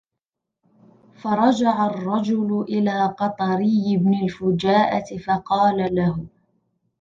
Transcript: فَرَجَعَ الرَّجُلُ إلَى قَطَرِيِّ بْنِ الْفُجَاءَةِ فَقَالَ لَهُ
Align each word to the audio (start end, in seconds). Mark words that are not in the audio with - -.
فَرَجَعَ 1.21 1.85
الرَّجُلُ 1.87 2.65
إلَى 2.69 3.05
قَطَرِيِّ 3.17 3.97
بْنِ 3.97 4.23
الْفُجَاءَةِ 4.23 5.17
فَقَالَ 5.27 5.95
لَهُ 5.95 6.25